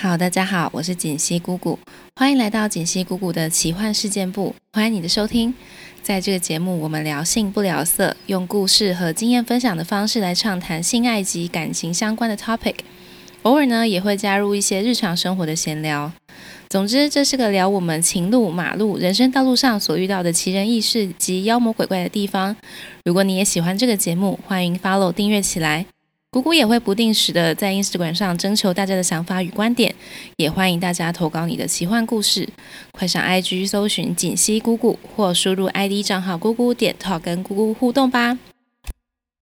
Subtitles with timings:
[0.00, 1.76] 好，大家好，我是锦溪姑姑，
[2.14, 5.52] 欢迎来到锦溪姑姑的奇幻事件部，欢迎你的收听。
[6.04, 12.76] 在这个节目，我们聊性不聊色，用故事和经验分享的方式来畅谈性爱及感情相关的 topic，
[13.42, 16.12] 偶尔呢也会加入一些日常生活的闲聊。
[16.68, 22.54] 总之，这是个聊我们情路、马路、人生道路上所遇到的奇人异事及妖魔鬼怪的地方。
[23.04, 25.86] 如果你也喜欢这个节目，欢迎 follow 订阅起来。
[26.30, 29.94] 姑姑也会不定时的在 Instagram 上征求大家的想法与观点，
[30.36, 32.46] 也欢迎大家投稿你的奇幻故事。
[32.92, 38.38] 快上 IG 搜寻锦溪姑姑，或输入 ID 账号姑姑点 talk 跟姑姑互动吧。